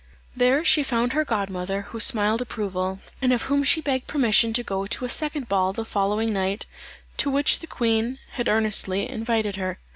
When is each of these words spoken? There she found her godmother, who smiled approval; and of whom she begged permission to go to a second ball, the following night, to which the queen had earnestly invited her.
There 0.35 0.65
she 0.65 0.81
found 0.81 1.13
her 1.13 1.23
godmother, 1.23 1.83
who 1.89 1.99
smiled 1.99 2.41
approval; 2.41 3.01
and 3.21 3.31
of 3.31 3.43
whom 3.43 3.63
she 3.63 3.81
begged 3.81 4.07
permission 4.07 4.51
to 4.53 4.63
go 4.63 4.87
to 4.87 5.05
a 5.05 5.09
second 5.09 5.47
ball, 5.47 5.73
the 5.73 5.85
following 5.85 6.33
night, 6.33 6.65
to 7.17 7.29
which 7.29 7.59
the 7.59 7.67
queen 7.67 8.17
had 8.31 8.49
earnestly 8.49 9.07
invited 9.07 9.57
her. 9.57 9.77